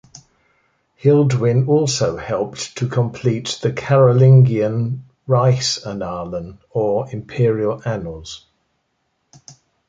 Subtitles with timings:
[0.95, 8.47] Hilduin also helped to complete the Carolingian "Reichsannalen", or imperial annals.